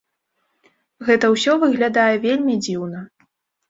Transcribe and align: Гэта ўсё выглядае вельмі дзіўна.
Гэта 1.11 1.31
ўсё 1.35 1.51
выглядае 1.67 2.09
вельмі 2.27 2.61
дзіўна. 2.67 3.09